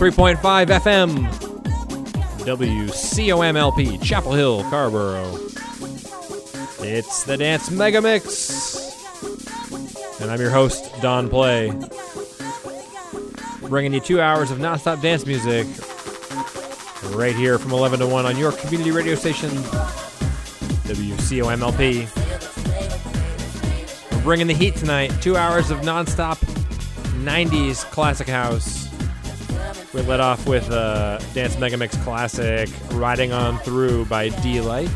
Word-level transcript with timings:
103.5 0.00 0.66
FM, 0.80 1.28
WCOMLP, 2.46 4.02
Chapel 4.02 4.32
Hill, 4.32 4.62
Carrboro. 4.70 5.34
It's 6.82 7.24
the 7.24 7.36
Dance 7.36 7.70
Mega 7.70 8.00
Mix. 8.00 8.96
And 10.22 10.30
I'm 10.30 10.40
your 10.40 10.48
host, 10.48 10.90
Don 11.02 11.28
Play. 11.28 11.70
Bringing 13.68 13.92
you 13.92 14.00
two 14.00 14.22
hours 14.22 14.50
of 14.50 14.56
nonstop 14.56 15.02
dance 15.02 15.26
music 15.26 15.66
right 17.14 17.36
here 17.36 17.58
from 17.58 17.72
11 17.72 17.98
to 17.98 18.06
1 18.06 18.24
on 18.24 18.38
your 18.38 18.52
community 18.52 18.92
radio 18.92 19.14
station, 19.14 19.50
WCOMLP. 20.88 22.08
We're 24.12 24.22
bringing 24.22 24.46
the 24.46 24.54
heat 24.54 24.76
tonight. 24.76 25.12
Two 25.20 25.36
hours 25.36 25.70
of 25.70 25.80
nonstop 25.80 26.38
90s 27.22 27.84
classic 27.90 28.28
house. 28.28 28.79
We 29.92 30.02
let 30.02 30.20
off 30.20 30.46
with 30.46 30.70
a 30.70 31.20
Dance 31.34 31.56
Megamix 31.56 32.00
classic, 32.04 32.68
Riding 32.92 33.32
On 33.32 33.58
Through 33.58 34.04
by 34.04 34.28
Deee-Lite. 34.28 34.88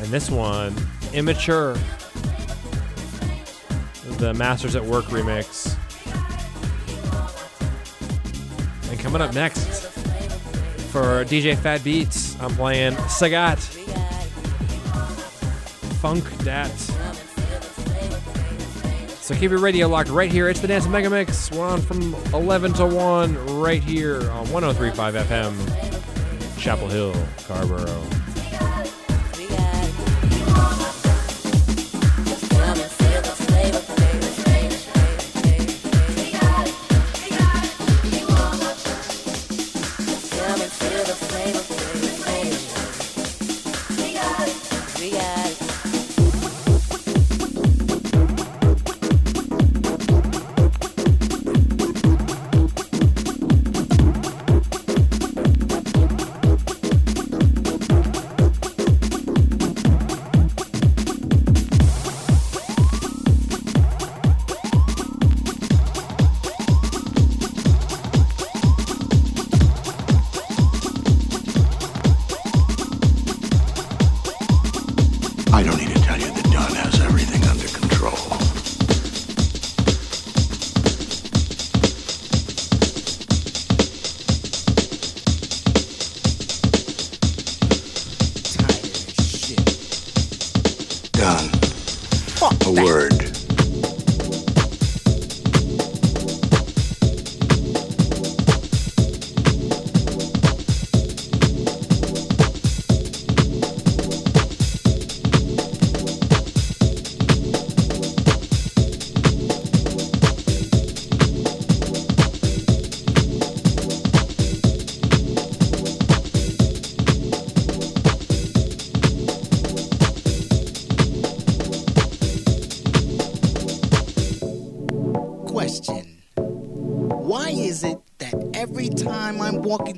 And 0.00 0.08
this 0.08 0.28
one, 0.28 0.74
Immature, 1.12 1.76
the 4.18 4.34
Masters 4.34 4.74
at 4.74 4.84
Work 4.84 5.04
remix. 5.06 5.76
And 8.90 8.98
coming 8.98 9.22
up 9.22 9.32
next, 9.34 9.86
for 10.90 11.24
DJ 11.24 11.56
Fat 11.56 11.84
Beats, 11.84 12.36
I'm 12.40 12.56
playing 12.56 12.94
Sagat. 12.94 13.58
Funk 16.00 16.24
Dat. 16.44 16.95
So 19.26 19.34
keep 19.34 19.50
your 19.50 19.58
radio 19.58 19.88
locked 19.88 20.10
right 20.10 20.30
here. 20.30 20.48
It's 20.48 20.60
the 20.60 20.68
Dance 20.68 20.86
Mega 20.86 21.10
Mix. 21.10 21.50
We're 21.50 21.66
on 21.66 21.80
from 21.80 22.14
11 22.32 22.74
to 22.74 22.86
1 22.86 23.58
right 23.58 23.82
here 23.82 24.20
on 24.30 24.48
1035 24.52 25.14
FM, 25.14 26.56
Chapel 26.56 26.86
Hill, 26.86 27.12
Carrboro. 27.48 28.15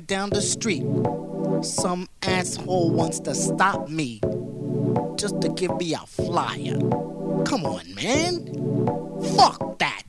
Down 0.09 0.31
the 0.31 0.41
street, 0.41 0.83
some 1.63 2.09
asshole 2.23 2.89
wants 2.89 3.19
to 3.19 3.35
stop 3.35 3.87
me 3.89 4.19
just 5.15 5.39
to 5.39 5.49
give 5.49 5.77
me 5.77 5.93
a 5.93 5.99
flyer? 5.99 6.79
Come 7.45 7.63
on, 7.63 7.93
man. 7.93 8.47
Fuck 9.37 9.77
that. 9.77 10.08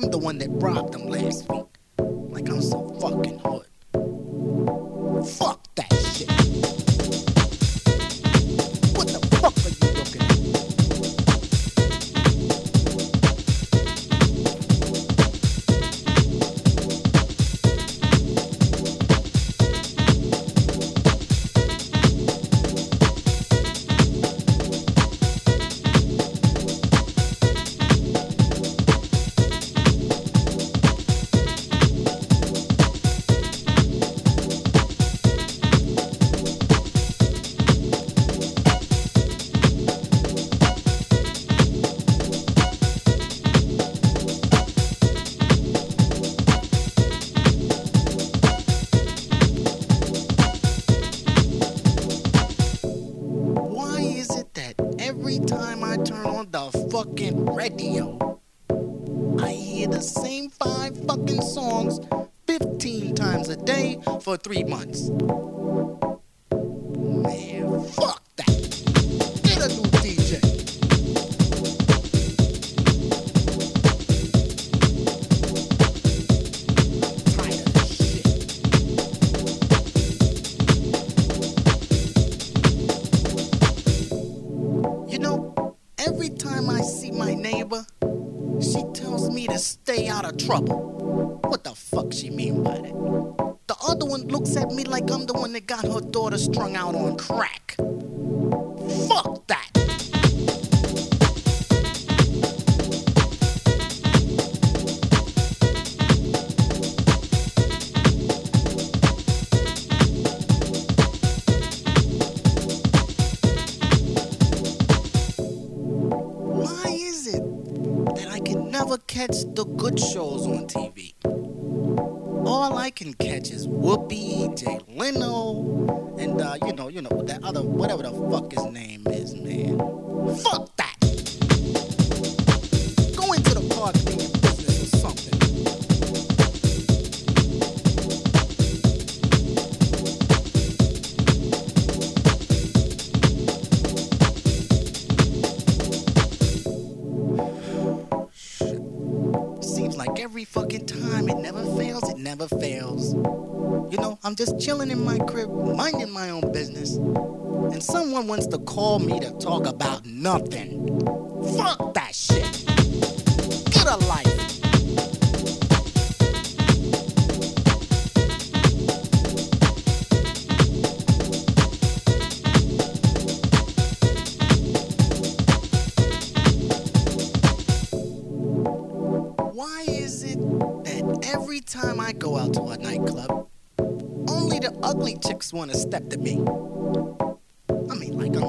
I'm 0.00 0.10
the 0.12 0.18
one 0.18 0.38
that 0.38 0.48
robbed 0.50 0.94
them 0.94 1.08
last 1.08 1.48
week? 1.48 1.67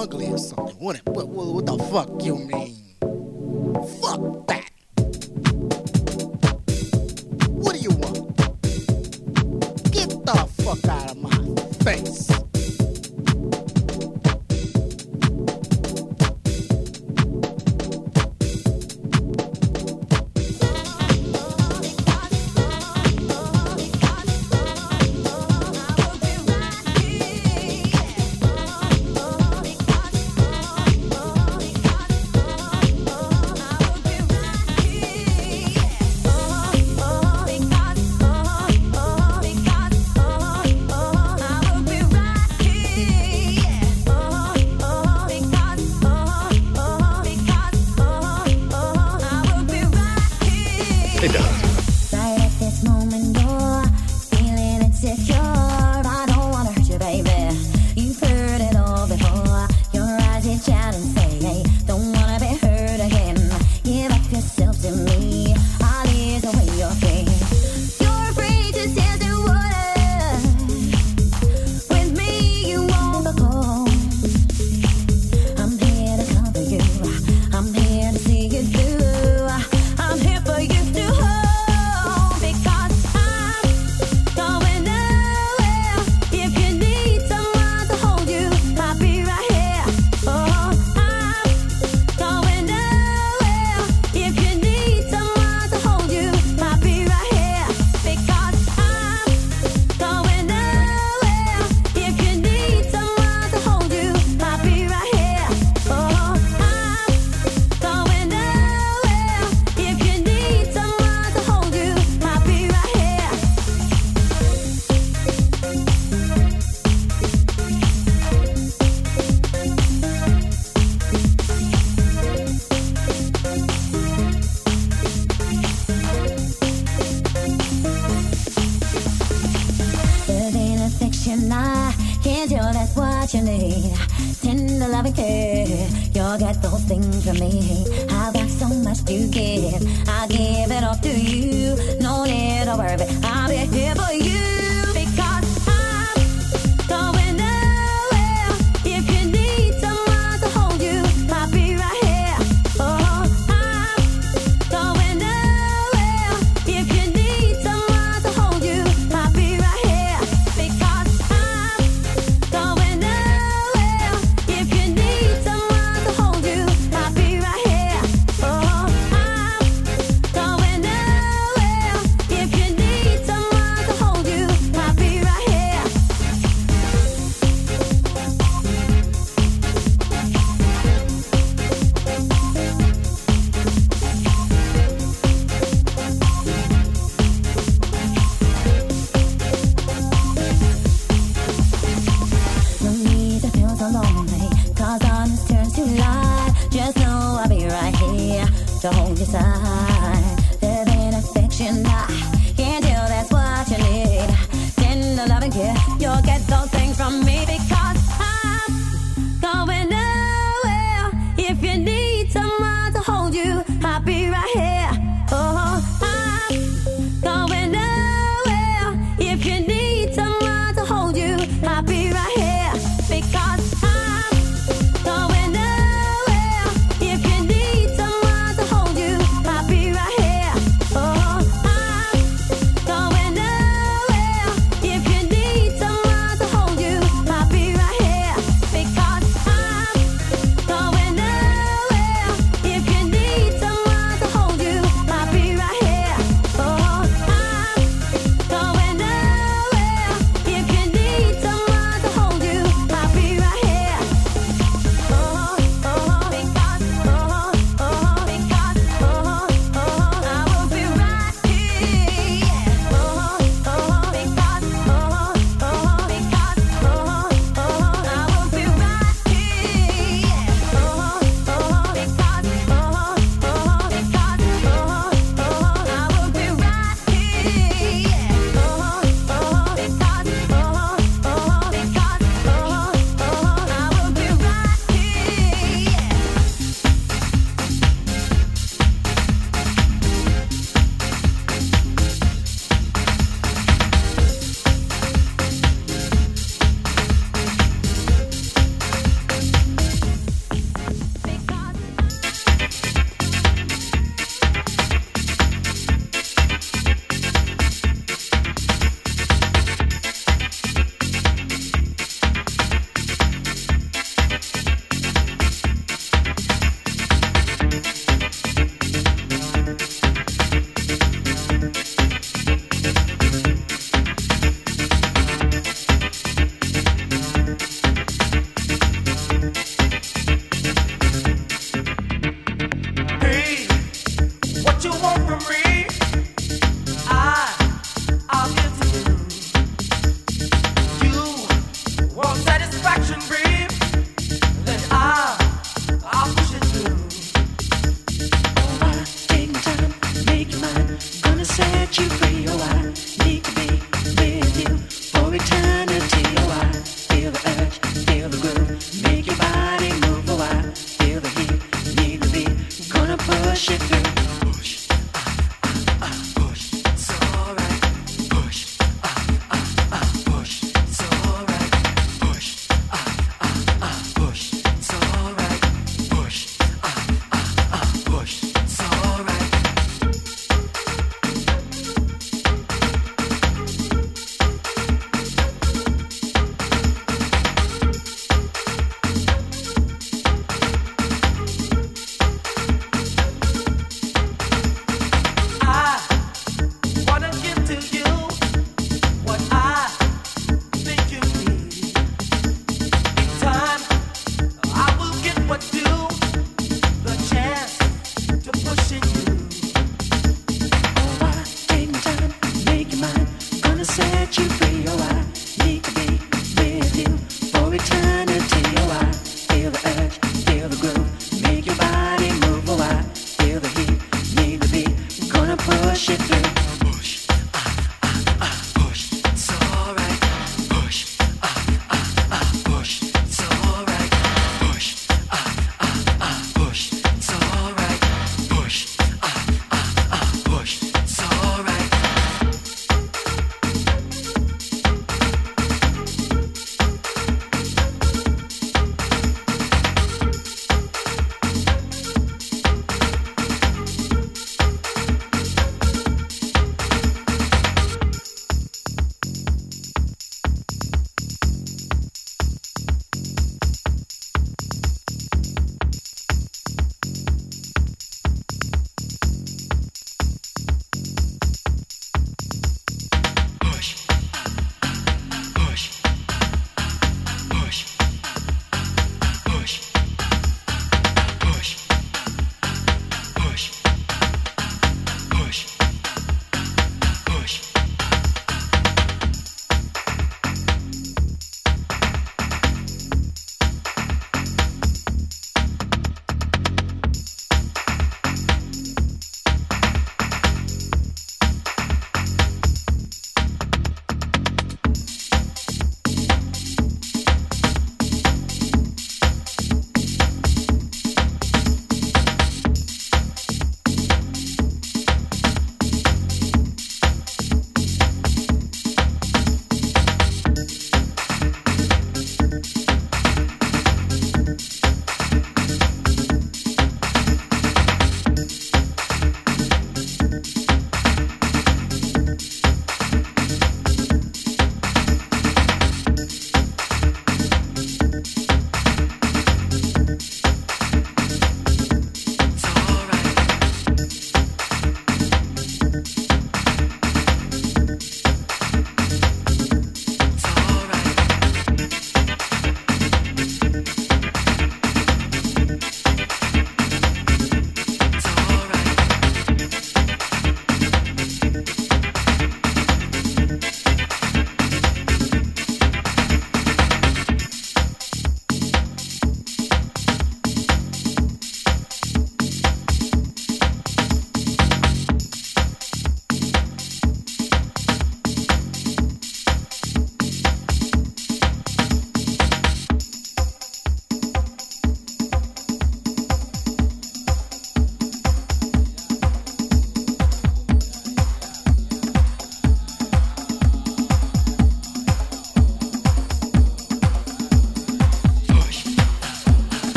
ugly 0.00 0.28
or 0.28 0.38
something. 0.38 0.76
What, 0.76 0.96
what, 1.06 1.28
what 1.28 1.66
the 1.66 1.76
fuck 1.90 2.24
you 2.24 2.36
mean? 2.36 2.74
Fuck! 4.00 4.49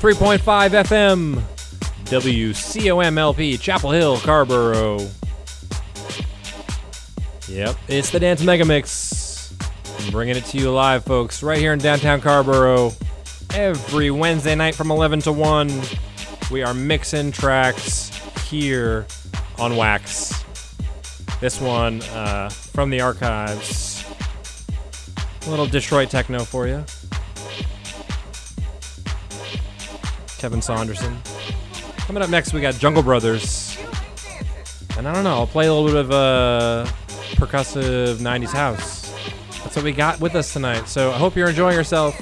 103.5 0.00 0.70
FM, 0.84 1.42
WCOMLP, 2.06 3.60
Chapel 3.60 3.90
Hill, 3.90 4.16
Carrboro. 4.20 4.98
Yep, 7.46 7.76
it's 7.86 8.08
the 8.08 8.18
Dance 8.18 8.42
Mega 8.42 8.64
Mix. 8.64 9.54
I'm 9.98 10.10
bringing 10.10 10.36
it 10.36 10.46
to 10.46 10.58
you 10.58 10.70
live, 10.70 11.04
folks, 11.04 11.42
right 11.42 11.58
here 11.58 11.74
in 11.74 11.80
downtown 11.80 12.22
Carrboro. 12.22 12.92
Every 13.52 14.10
Wednesday 14.10 14.54
night 14.54 14.74
from 14.74 14.90
11 14.90 15.20
to 15.20 15.32
1, 15.32 15.70
we 16.50 16.62
are 16.62 16.72
mixing 16.72 17.30
tracks 17.30 18.08
here 18.48 19.06
on 19.58 19.76
Wax. 19.76 20.42
This 21.42 21.60
one 21.60 22.00
uh, 22.14 22.48
from 22.48 22.88
the 22.88 23.02
archives. 23.02 24.02
A 25.46 25.50
little 25.50 25.66
Detroit 25.66 26.08
techno 26.08 26.44
for 26.44 26.66
you. 26.66 26.86
Kevin 30.40 30.62
Saunderson. 30.62 31.18
Coming 31.98 32.22
up 32.22 32.30
next, 32.30 32.54
we 32.54 32.62
got 32.62 32.72
Jungle 32.74 33.02
Brothers. 33.02 33.76
And 34.96 35.06
I 35.06 35.12
don't 35.12 35.22
know, 35.22 35.34
I'll 35.34 35.46
play 35.46 35.66
a 35.66 35.74
little 35.74 35.86
bit 35.86 35.96
of 35.96 36.10
uh, 36.10 36.86
percussive 37.36 38.16
90s 38.16 38.52
house. 38.52 39.12
That's 39.62 39.76
what 39.76 39.84
we 39.84 39.92
got 39.92 40.18
with 40.18 40.34
us 40.34 40.50
tonight. 40.52 40.88
So 40.88 41.10
I 41.10 41.18
hope 41.18 41.36
you're 41.36 41.50
enjoying 41.50 41.76
yourself. 41.76 42.18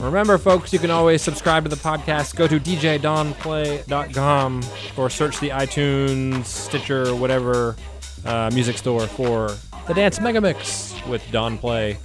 Remember, 0.00 0.36
folks, 0.36 0.72
you 0.72 0.80
can 0.80 0.90
always 0.90 1.22
subscribe 1.22 1.62
to 1.62 1.70
the 1.70 1.76
podcast. 1.76 2.34
Go 2.34 2.48
to 2.48 2.58
djdonplay.com 2.58 4.62
or 4.96 5.08
search 5.08 5.38
the 5.38 5.50
iTunes, 5.50 6.44
Stitcher, 6.44 7.14
whatever 7.14 7.76
uh, 8.24 8.50
music 8.52 8.78
store 8.78 9.06
for 9.06 9.52
the 9.86 9.94
Dance 9.94 10.20
Mega 10.20 10.40
Mix 10.40 10.92
with 11.06 11.22
Don 11.30 11.56
Play, 11.56 11.98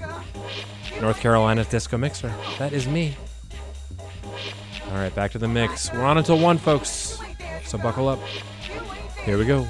North 1.01 1.19
Carolina's 1.19 1.67
disco 1.67 1.97
mixer. 1.97 2.31
That 2.59 2.71
is 2.71 2.87
me. 2.87 3.15
All 4.91 4.97
right, 4.97 5.15
back 5.15 5.31
to 5.31 5.39
the 5.39 5.47
mix. 5.47 5.89
We're 5.93 6.03
on 6.03 6.17
until 6.17 6.37
1, 6.37 6.57
folks. 6.57 7.17
So 7.63 7.77
buckle 7.77 8.09
up. 8.09 8.19
Here 9.23 9.37
we 9.37 9.45
go. 9.45 9.65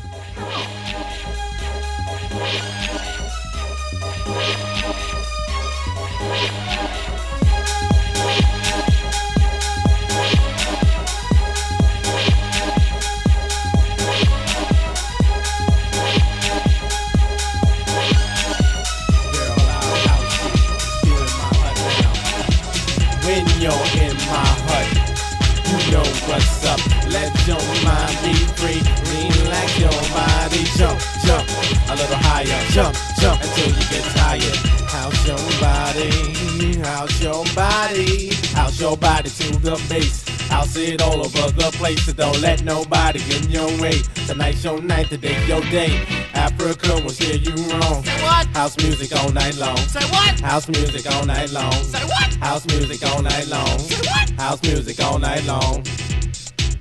A 31.92 31.96
little 31.96 32.16
higher. 32.16 32.46
Jump, 32.72 32.96
jump 33.20 33.44
until 33.44 33.68
you 33.68 33.84
get 33.92 34.04
tired. 34.16 34.56
House 34.88 35.28
your 35.28 35.44
body, 35.60 36.78
house 36.80 37.22
your 37.22 37.44
body, 37.54 38.30
house 38.56 38.80
your 38.80 38.96
body 38.96 39.30
to 39.30 39.60
the 39.60 39.76
bass. 39.90 40.24
House 40.48 40.78
it 40.78 41.02
all 41.02 41.20
over 41.20 41.52
the 41.52 41.70
place, 41.74 42.06
so 42.06 42.14
don't 42.14 42.40
let 42.40 42.64
nobody 42.64 43.20
get 43.20 43.46
in 43.46 43.52
your 43.52 43.68
way. 43.82 44.00
Tonight's 44.26 44.64
your 44.64 44.82
night, 44.82 45.10
today's 45.10 45.46
your 45.50 45.60
day. 45.64 46.06
Africa 46.34 46.94
will 47.04 47.10
steer 47.10 47.36
you 47.36 47.56
wrong. 47.70 48.06
Say 48.06 48.24
what? 48.24 48.48
House 48.56 48.78
music 48.78 49.14
all 49.20 49.32
night 49.34 49.58
long. 49.58 49.76
Say 49.76 50.06
what? 50.12 50.40
House 50.40 50.70
music 50.70 51.12
all 51.14 51.26
night 51.26 51.52
long. 51.52 51.74
Say 51.74 52.06
what? 52.06 52.34
House 52.36 52.66
music 52.68 53.06
all 53.06 53.22
night 53.22 53.48
long. 53.48 53.80
Say 53.80 54.08
what? 54.08 54.30
House 54.40 54.64
music 54.64 55.04
all 55.04 55.20
night 55.20 55.44
long. 55.46 55.84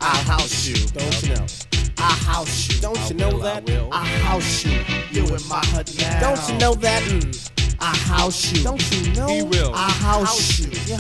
I'll 0.01 0.23
house 0.23 0.69
you. 0.69 0.77
Don't 0.87 1.23
you 1.23 1.35
know? 1.35 1.60
I 2.03 2.13
house 2.25 2.69
you. 2.69 2.81
Don't 2.81 3.11
you 3.11 3.17
know 3.17 3.39
that? 3.41 3.69
I 3.93 4.07
house 4.25 4.65
you. 4.65 4.81
You 5.11 5.27
in 5.27 5.49
my 5.49 5.61
hut 5.67 5.95
now. 5.99 6.21
Don't 6.21 6.49
you 6.49 6.59
know 6.59 6.75
that? 6.77 7.03
Mm. 7.03 7.51
I 7.79 7.95
house 7.95 8.53
you. 8.53 8.63
Don't 8.63 8.91
you 8.91 9.13
know? 9.13 9.27
He 9.27 9.43
will. 9.43 9.73
I 9.75 9.91
house, 9.91 10.61
you. 10.61 10.71
Yo. 10.87 10.97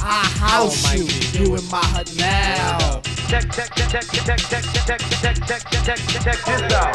I 0.00 0.24
house 0.40 0.94
you. 0.94 1.04
You 1.38 1.56
in 1.56 1.64
my 1.70 1.84
hut 1.92 2.10
now. 2.16 3.02
Check, 3.28 3.50
check, 3.52 3.74
check, 3.74 3.88
check, 3.88 4.06
check, 4.08 4.38
check, 4.38 4.38
check, 4.48 4.64
check, 4.80 5.00
check, 5.20 5.40
check, 5.46 5.84
check, 5.84 5.98
check 6.24 6.38
this 6.44 6.72
out. 6.72 6.92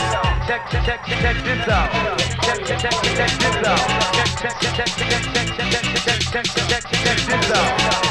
Check, 0.47 0.61
check, 0.71 0.85
check, 0.85 1.05
check 1.05 1.37
this 1.43 1.69
out. 1.69 2.19
Check, 2.41 2.65
check, 2.65 2.79
check, 2.81 2.93
check 3.15 3.31
this 3.39 3.67
out. 3.67 3.79
Check, 4.13 4.31
check, 4.41 4.59
check, 4.59 4.75
check, 4.75 4.89
check, 4.95 5.23
check, 5.33 5.71
check, 5.71 6.01
check, 6.01 6.45
check, 6.45 6.67
check, 6.67 6.83
check 6.91 7.41
this 7.41 7.51
out. 7.51 8.04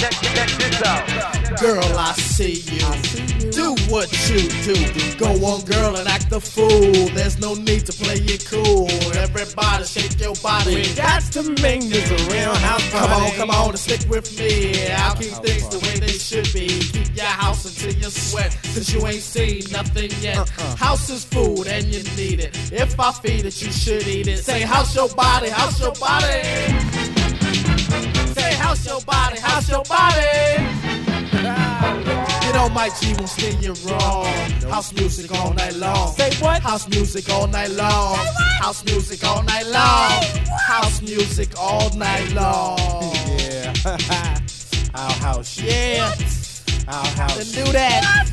Check, 0.00 0.12
check, 0.12 0.34
check, 0.34 0.48
check 0.48 0.70
this 0.70 0.82
out. 0.82 1.60
Girl, 1.60 1.98
I 1.98 2.12
see 2.14 2.64
you. 2.72 3.50
Do 3.50 3.74
what 3.92 4.08
you 4.30 4.48
do. 4.64 5.18
Go 5.18 5.28
on, 5.44 5.62
girl, 5.66 5.96
and 5.96 6.08
act 6.08 6.30
the 6.30 6.40
fool. 6.40 7.08
There's 7.14 7.38
no 7.38 7.52
need 7.52 7.84
to 7.84 7.92
play 7.92 8.14
it 8.14 8.46
cool. 8.46 8.88
Everybody 9.14 9.84
shake 9.84 10.18
your 10.18 10.34
body. 10.36 10.76
We 10.76 10.94
got 10.94 11.20
to 11.32 11.42
make 11.60 11.82
this 11.82 12.10
a 12.10 12.32
real 12.32 12.54
house 12.54 12.90
party. 12.90 13.08
Come 13.08 13.22
on, 13.22 13.30
come 13.32 13.50
on, 13.50 13.68
and 13.70 13.78
stick 13.78 14.08
with 14.08 14.38
me. 14.38 14.90
I'll 14.90 15.16
keep 15.16 15.34
things 15.44 15.68
the 15.68 15.78
way 15.80 15.98
they 16.00 16.16
should 16.16 16.50
be. 16.54 16.68
Keep 16.68 17.16
your 17.16 17.26
house 17.26 17.66
until 17.66 17.92
you 18.00 18.08
sweat, 18.08 18.56
cause 18.72 18.90
you 18.94 19.06
ain't 19.06 19.20
seen 19.20 19.70
nothing 19.70 20.10
yet. 20.22 20.38
Uh-uh. 20.38 20.76
House 20.76 21.10
is 21.10 21.24
food 21.24 21.66
and 21.66 21.84
you 21.84 22.02
need 22.16 22.40
it. 22.40 22.56
If 22.72 22.98
I 22.98 23.12
feed 23.12 23.44
it, 23.44 23.60
you 23.60 23.70
should 23.70 24.06
eat 24.06 24.28
it. 24.28 24.38
Say, 24.38 24.62
house 24.62 24.96
your 24.96 25.10
body, 25.10 25.50
house 25.50 25.78
your 25.78 25.92
body. 25.92 27.19
Say, 28.70 28.76
house 28.76 28.86
your 28.86 29.00
body, 29.00 29.40
house 29.40 29.68
your 29.68 29.82
body. 29.84 30.26
You 32.50 32.56
know 32.56 32.68
my 32.70 32.88
G 33.00 33.14
won't 33.14 33.28
steer 33.28 33.52
you 33.60 33.74
wrong. 33.86 34.26
House 34.68 34.92
music 34.92 35.32
all 35.32 35.54
night 35.54 35.74
long. 35.76 36.12
Say 36.14 36.34
what? 36.42 36.60
House 36.60 36.88
music 36.88 37.30
all 37.30 37.46
night 37.46 37.70
long. 37.70 38.16
House 38.60 38.84
music 38.84 39.22
all 39.24 39.42
night 39.44 39.66
long. 39.66 40.24
House 40.66 41.00
music 41.00 41.50
all 41.56 41.90
night 41.96 42.32
long. 42.32 42.78
Yeah. 43.40 43.72
I'll 44.94 45.12
house. 45.12 45.60
Yeah. 45.60 46.12
I'll 46.88 47.04
house 47.14 47.52
Then 47.52 47.64
do 47.64 47.72
that. 47.72 48.32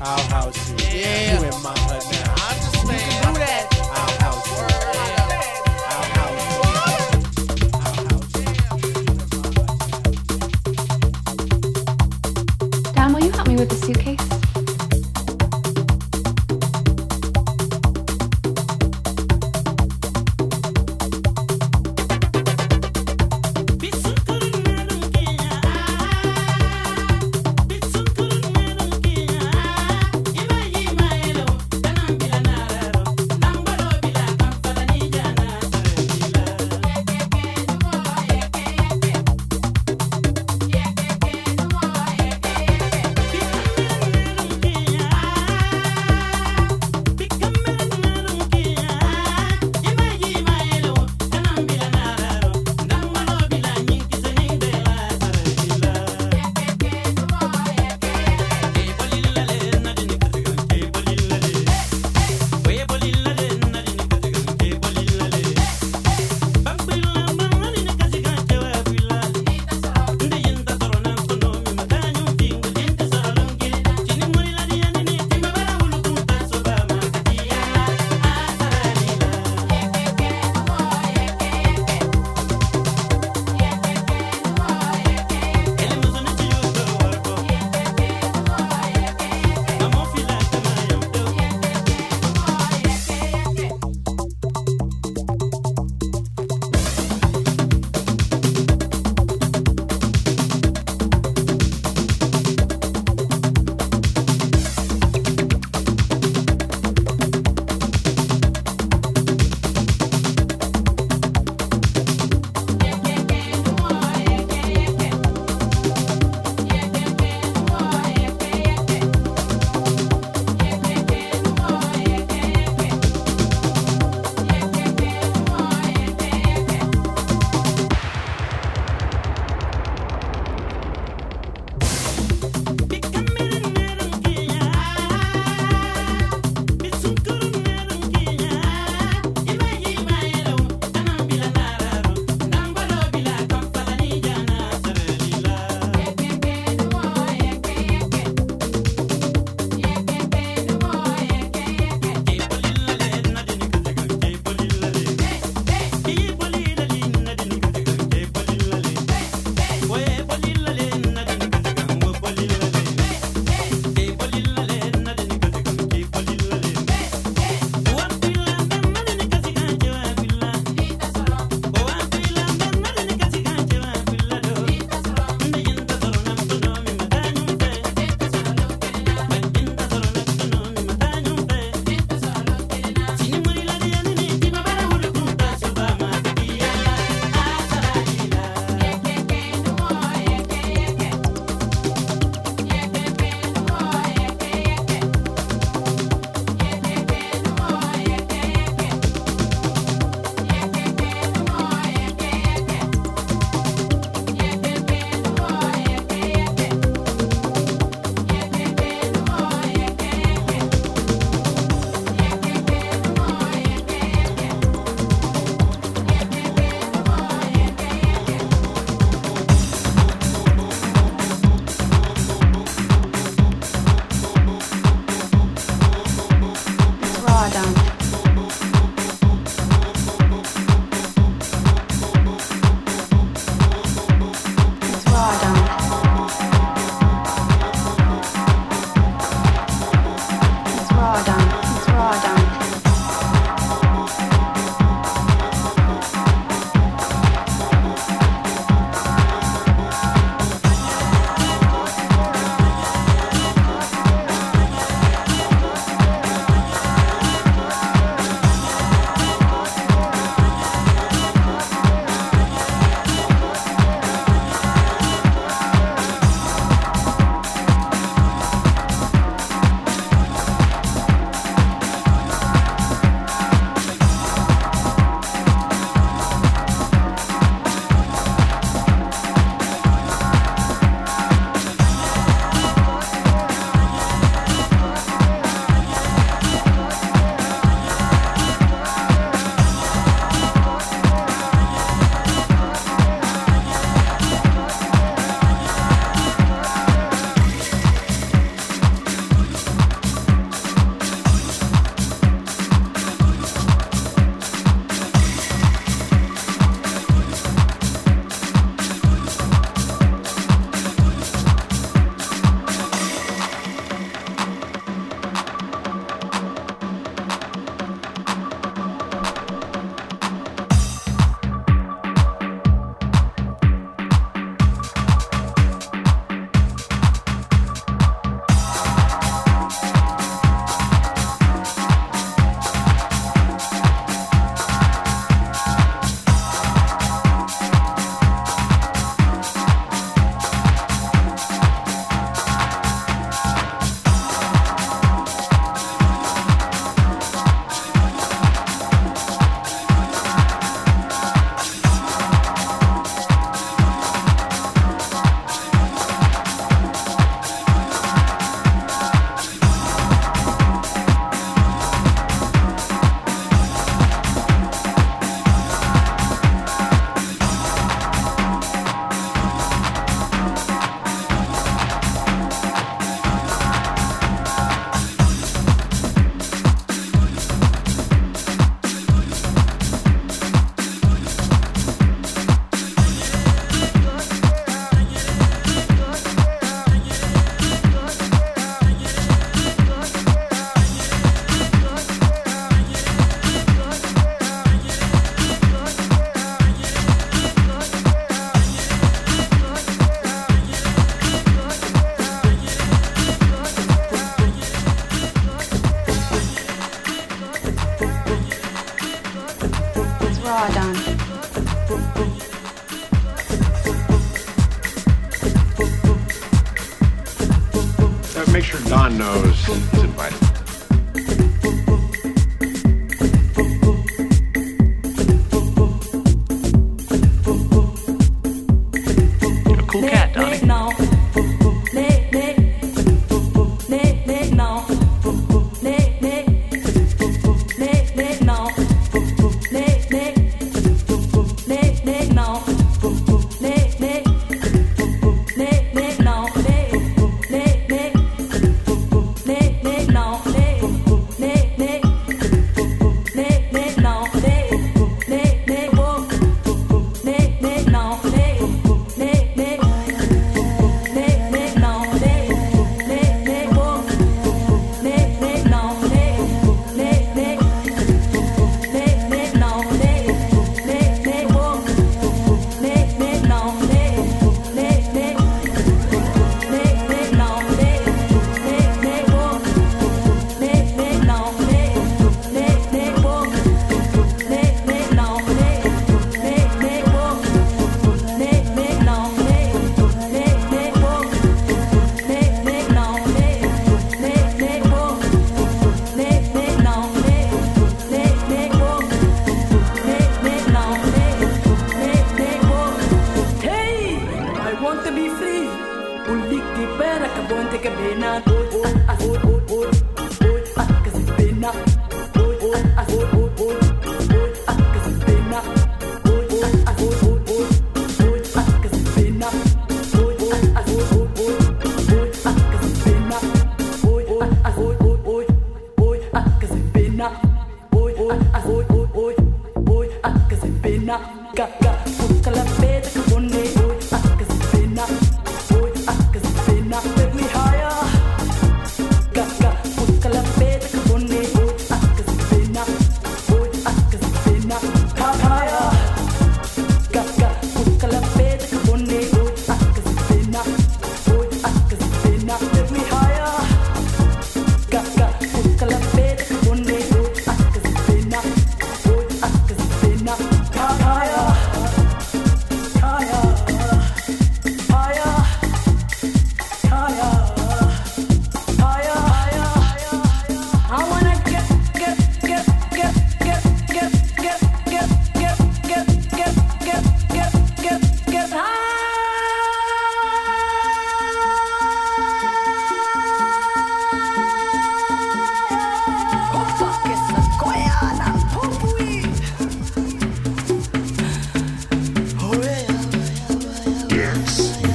I'll 0.00 0.28
house 0.28 0.70
you. 0.70 1.00
Yeah. 1.00 1.40
You 1.40 1.46
in 1.46 1.62
my 1.62 1.74
hut 1.78 2.04
now. 2.10 2.34
I 2.38 2.54
understand. 2.54 3.34
Do 3.34 3.38
that. 3.38 3.77
With 13.58 13.70
the 13.70 13.74
suitcase? 13.74 14.27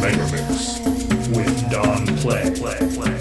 Megamix 0.01 0.79
with 1.35 1.71
Don 1.71 2.05
Play. 2.17 2.51
Play, 2.55 2.77
play, 2.95 3.12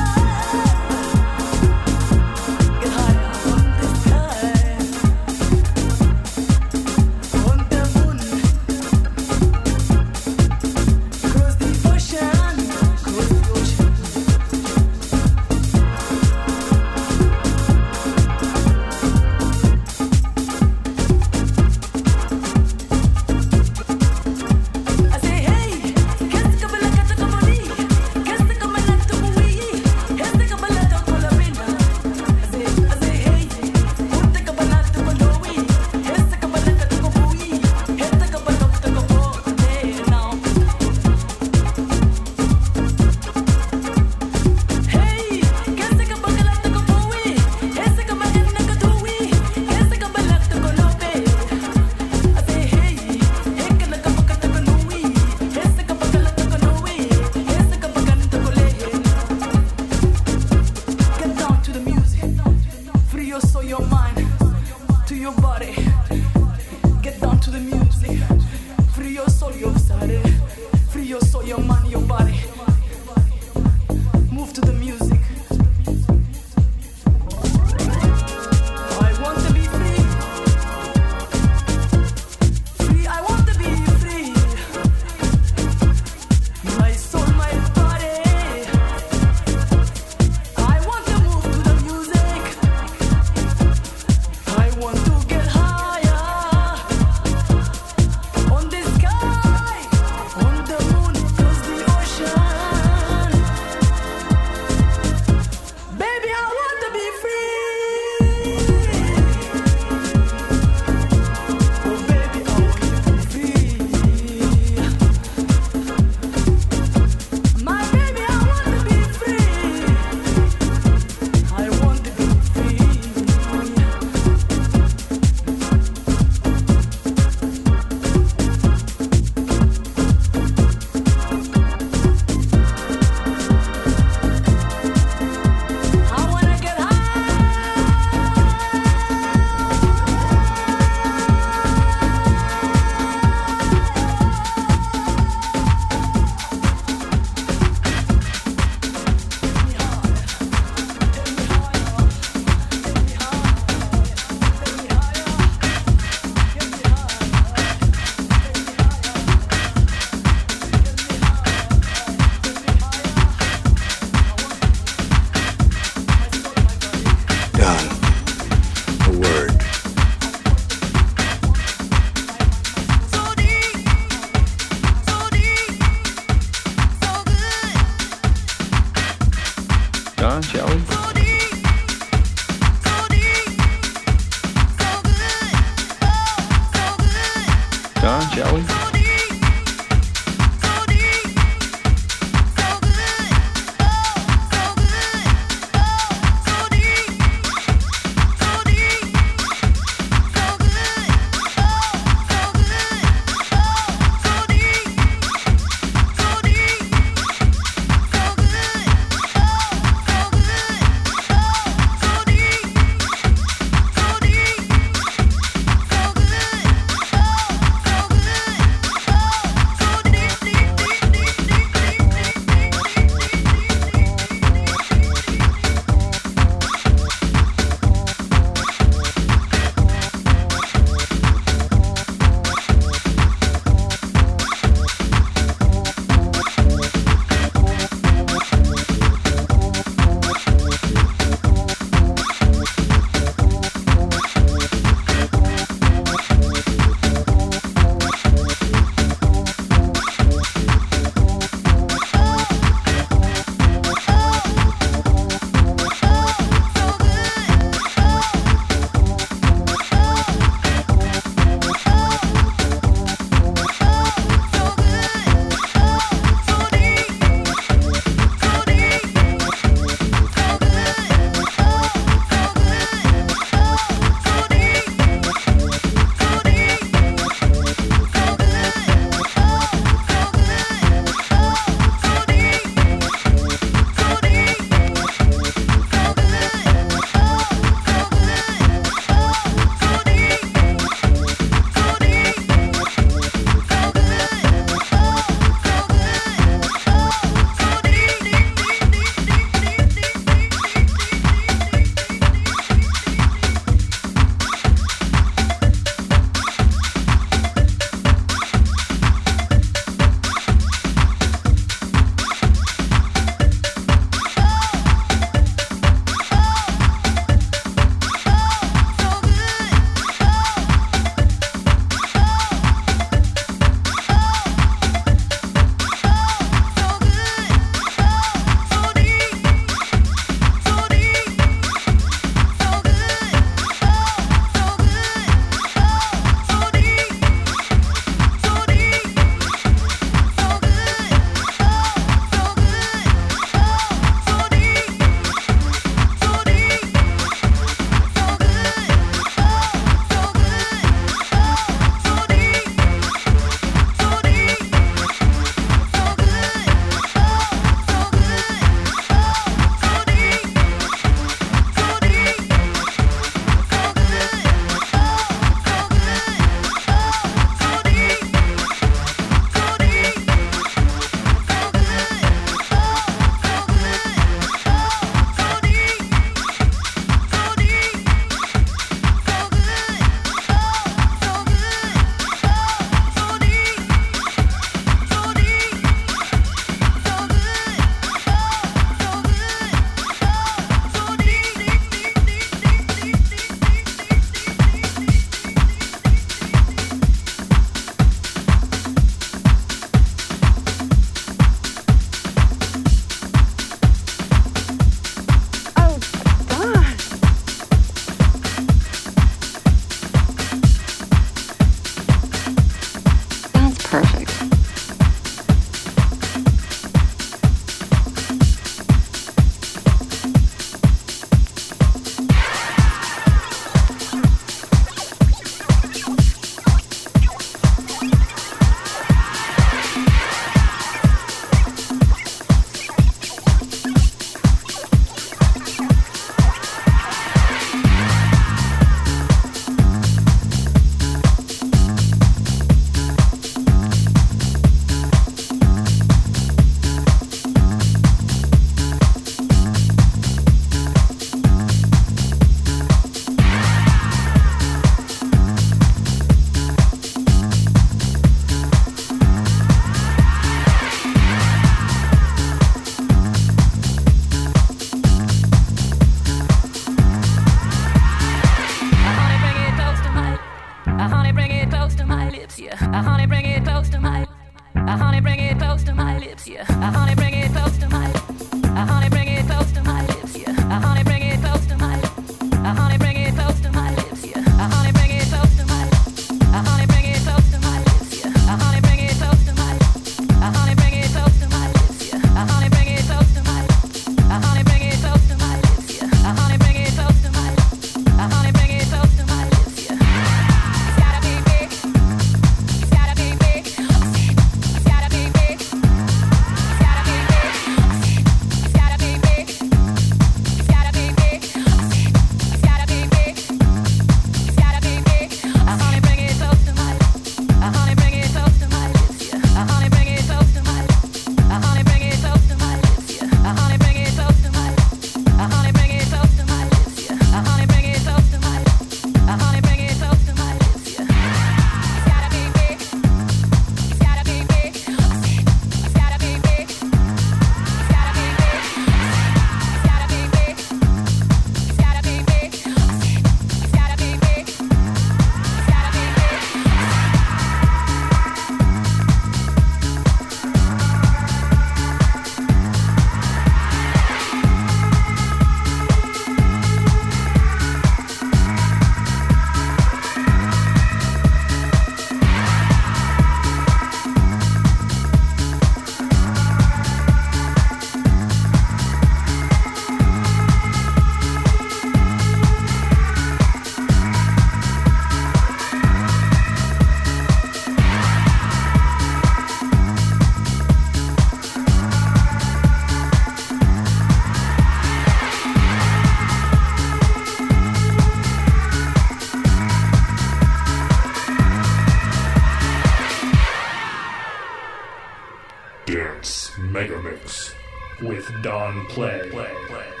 Mix 596.21 596.51
Megamix 596.51 597.55
with 598.03 598.29
Don 598.43 598.85
Play. 598.85 599.27
play, 599.31 599.49
play. 599.65 600.00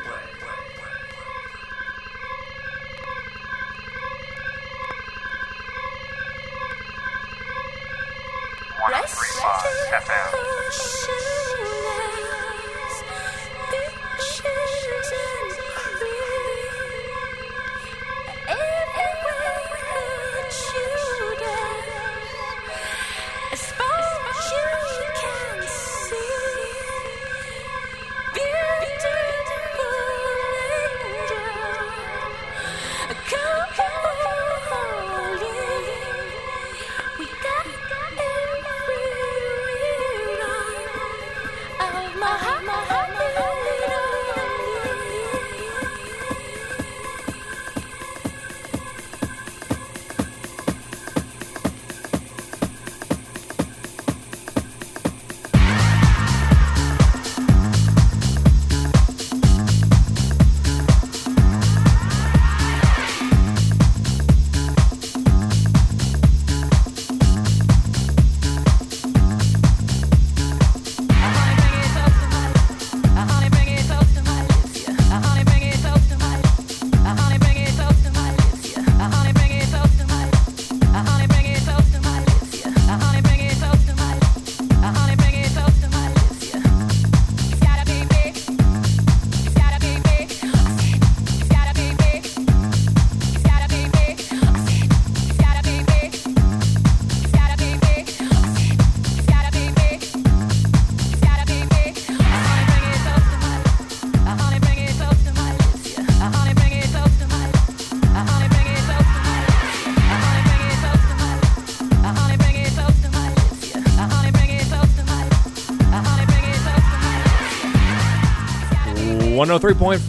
103.5 119.59 119.99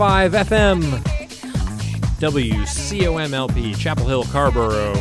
FM, 0.44 0.82
WCOMLP, 2.20 3.76
Chapel 3.76 4.06
Hill, 4.06 4.22
Carrboro. 4.22 4.92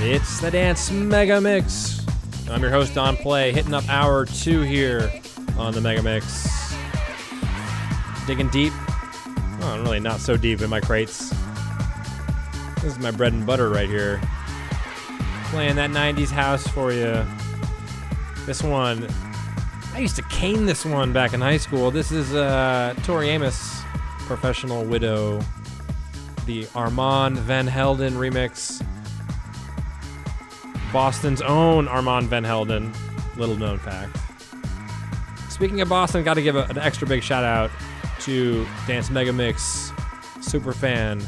It's 0.00 0.38
the 0.38 0.50
Dance 0.50 0.90
Mega 0.90 1.40
Mix. 1.40 2.04
I'm 2.50 2.60
your 2.60 2.70
host, 2.70 2.92
Don 2.92 3.16
Play, 3.16 3.52
hitting 3.52 3.72
up 3.72 3.88
hour 3.88 4.26
two 4.26 4.60
here 4.60 5.10
on 5.56 5.72
the 5.72 5.80
Mega 5.80 6.02
Mix. 6.02 6.76
Digging 8.26 8.48
deep. 8.48 8.74
Oh, 9.62 9.72
I'm 9.72 9.82
really 9.82 9.98
not 9.98 10.20
so 10.20 10.36
deep 10.36 10.60
in 10.60 10.68
my 10.68 10.80
crates. 10.80 11.30
This 12.82 12.92
is 12.92 12.98
my 12.98 13.12
bread 13.12 13.32
and 13.32 13.46
butter 13.46 13.70
right 13.70 13.88
here. 13.88 14.20
Playing 15.44 15.76
that 15.76 15.88
90s 15.88 16.28
house 16.28 16.68
for 16.68 16.92
you. 16.92 17.24
This 18.44 18.62
one 18.62 19.08
I 19.94 20.00
used 20.00 20.16
to 20.16 20.22
cane 20.34 20.66
this 20.66 20.84
one 20.84 21.12
back 21.12 21.32
in 21.32 21.40
high 21.40 21.56
school. 21.56 21.90
This 21.90 22.10
is 22.10 22.34
uh, 22.34 22.94
Tori 23.04 23.28
Amos, 23.30 23.80
Professional 24.20 24.84
Widow, 24.84 25.40
the 26.46 26.66
Armand 26.74 27.38
Van 27.38 27.66
Helden 27.66 28.14
remix. 28.14 28.84
Boston's 30.92 31.40
own 31.42 31.88
Armand 31.88 32.28
Van 32.28 32.44
Helden, 32.44 32.92
little 33.36 33.56
known 33.56 33.78
fact. 33.78 34.16
Speaking 35.50 35.80
of 35.80 35.88
Boston, 35.88 36.22
got 36.24 36.34
to 36.34 36.42
give 36.42 36.56
a- 36.56 36.64
an 36.64 36.78
extra 36.78 37.06
big 37.06 37.22
shout 37.22 37.44
out 37.44 37.70
to 38.20 38.66
Dance 38.86 39.10
Mega 39.10 39.32
Mix 39.32 39.92
super 40.40 40.72
fan 40.72 41.22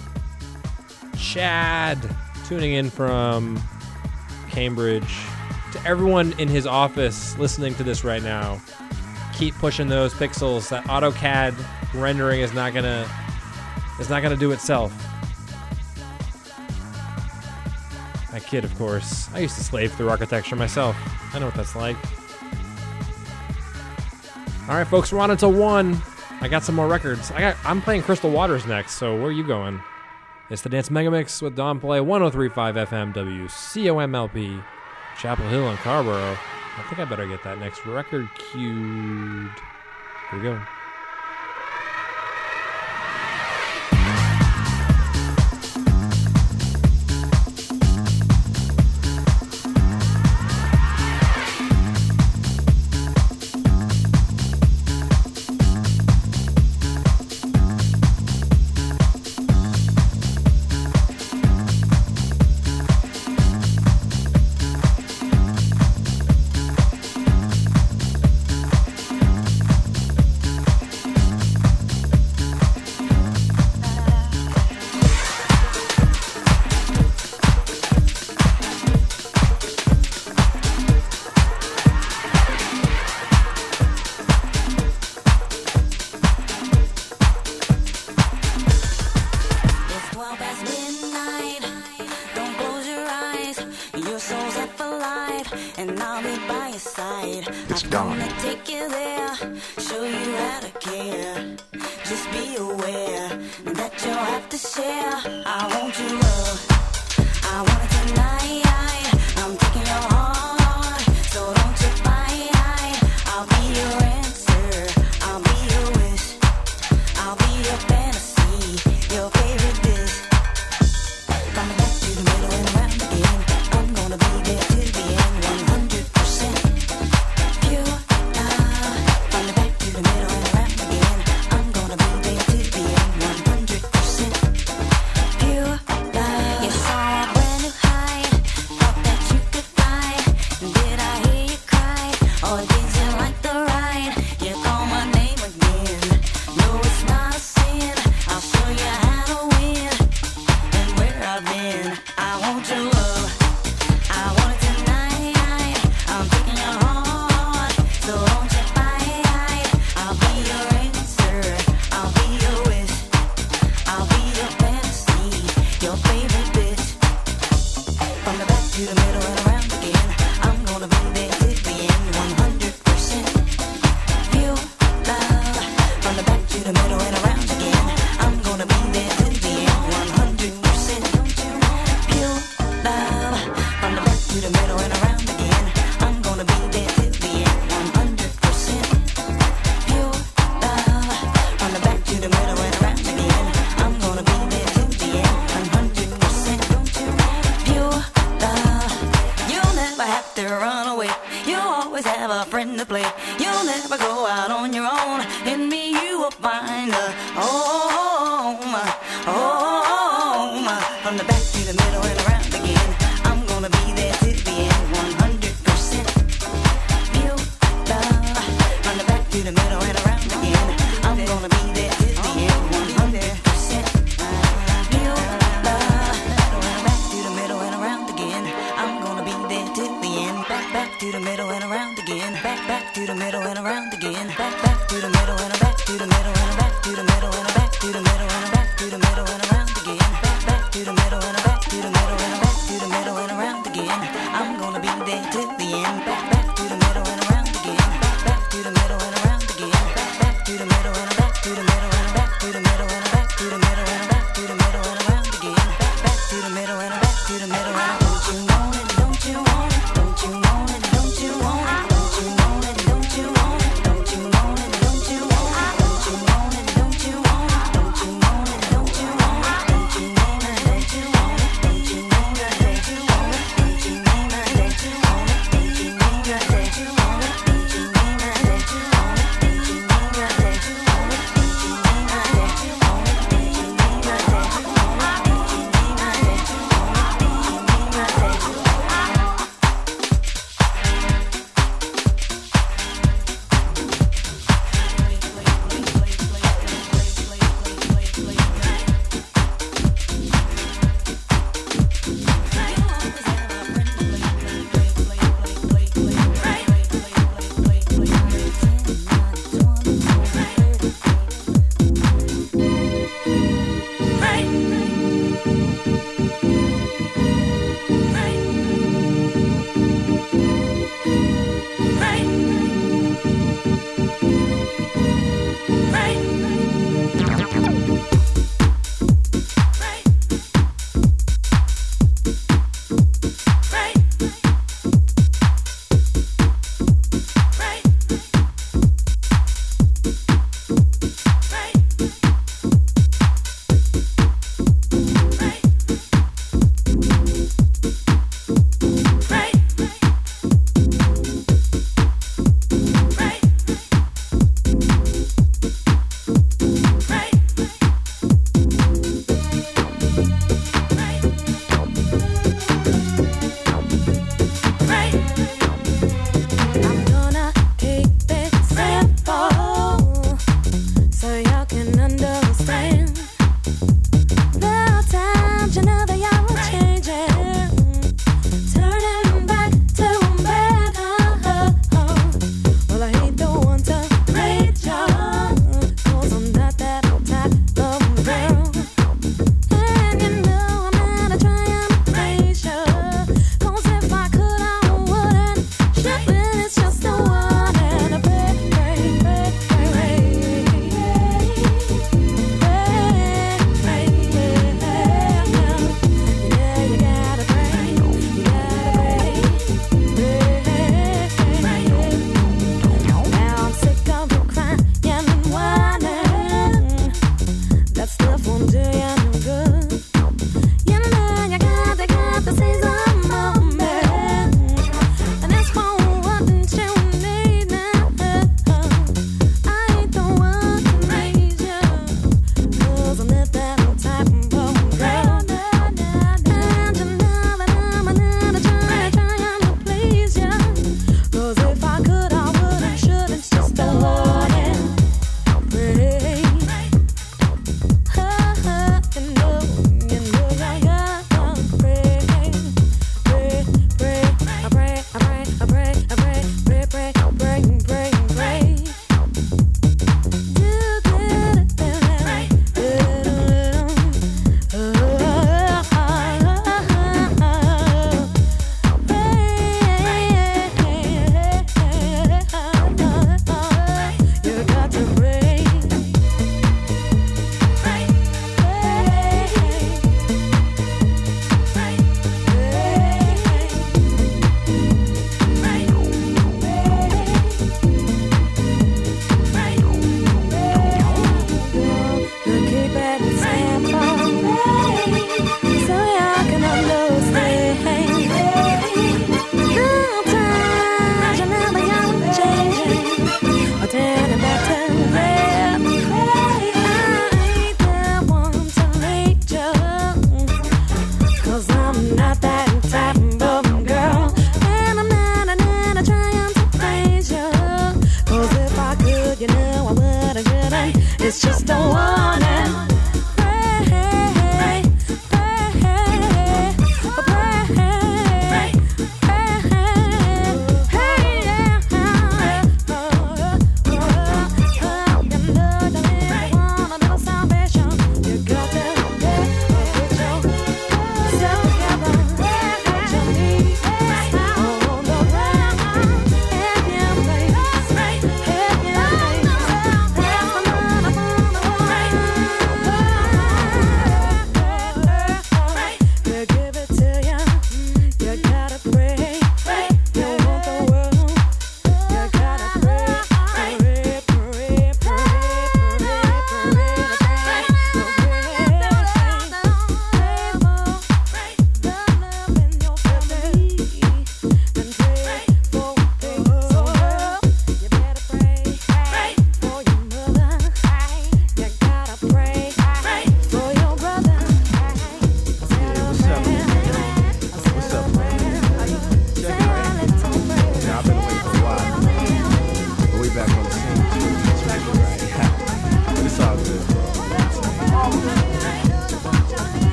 Chad, 1.17 1.99
tuning 2.47 2.75
in 2.75 2.91
from 2.91 3.61
Cambridge. 4.51 5.17
To 5.73 5.85
everyone 5.87 6.33
in 6.39 6.49
his 6.49 6.67
office 6.67 7.37
listening 7.39 7.75
to 7.77 7.85
this 7.85 8.05
right 8.05 8.23
now, 8.23 8.61
keep 9.37 9.55
pushing 9.57 9.89
those 9.89 10.14
pixels. 10.14 10.68
That 10.70 10.84
AutoCAD 10.84 11.55
rendering 11.95 12.41
is 12.41 12.53
not 12.53 12.74
gonna 12.74 13.09
is 14.01 14.11
not 14.11 14.22
gonna 14.22 14.37
do 14.37 14.53
itself. 14.53 14.93
I 18.32 18.41
kid, 18.41 18.64
of 18.64 18.76
course. 18.76 19.28
I 19.32 19.39
used 19.39 19.57
to 19.57 19.64
slave 19.64 19.93
through 19.95 20.11
architecture 20.11 20.57
myself. 20.57 20.97
I 21.34 21.39
know 21.39 21.47
what 21.47 21.55
that's 21.55 21.74
like. 21.74 21.97
All 24.68 24.74
right, 24.74 24.87
folks, 24.87 25.12
we're 25.12 25.20
on 25.20 25.30
until 25.30 25.53
one. 25.53 26.01
I 26.41 26.49
got 26.49 26.62
some 26.62 26.74
more 26.74 26.89
records. 26.89 27.30
I 27.30 27.41
got. 27.41 27.57
I'm 27.64 27.80
playing 27.80 28.03
Crystal 28.03 28.30
Waters 28.30 28.66
next. 28.66 28.95
So 28.97 29.14
where 29.14 29.26
are 29.26 29.32
you 29.32 29.47
going? 29.47 29.80
It's 30.51 30.62
the 30.62 30.68
Dance 30.68 30.91
Mega 30.91 31.11
Mix 31.11 31.41
with 31.41 31.57
Don 31.57 31.80
Play 31.80 32.01
1035 32.01 32.74
FM 32.76 33.14
WCOMLP, 33.14 34.64
Chapel 35.18 35.49
Hill 35.49 35.68
and 35.68 35.78
Carrboro. 35.78 36.37
I 36.79 36.83
think 36.83 37.01
I 37.01 37.05
better 37.07 37.27
get 37.27 37.43
that 37.43 37.59
next 37.59 37.87
record 37.87 38.29
queued. 38.35 39.62
Here 40.31 40.39
we 40.39 40.43
go. 40.43 40.76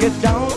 Get 0.00 0.22
down. 0.22 0.47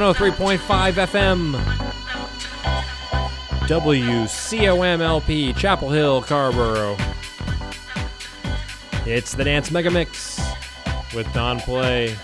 103.5 0.00 0.94
FM. 0.94 1.54
WCOMLP, 3.68 5.54
Chapel 5.54 5.90
Hill, 5.90 6.22
Carrboro. 6.22 6.96
It's 9.04 9.34
the 9.34 9.44
Dance 9.44 9.70
Mega 9.70 9.90
Mix 9.90 10.40
with 11.14 11.30
Don 11.34 11.60
Play. 11.60 12.16